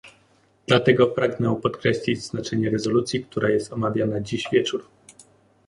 Dlatego 0.67 1.07
pragnę 1.07 1.55
podkreślić 1.63 2.21
znaczenie 2.23 2.69
rezolucji, 2.69 3.23
która 3.25 3.49
jest 3.49 3.73
omawiana 3.73 4.21
dziś 4.21 4.43
wieczór 4.51 4.85